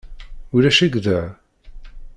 [0.55, 1.19] Ulac-ik da?